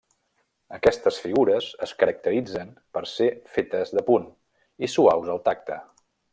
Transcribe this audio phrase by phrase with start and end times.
[0.77, 4.29] Aquestes figures es caracteritzen per ser fetes de punt,
[4.89, 5.83] i suaus al tacte.